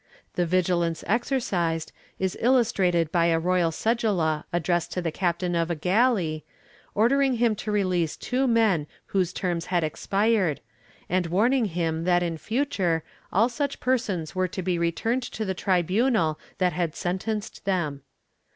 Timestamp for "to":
4.93-4.99, 7.57-7.71, 14.47-14.63, 15.21-15.45